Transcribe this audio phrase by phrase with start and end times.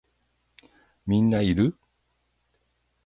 [1.05, 1.77] みんないる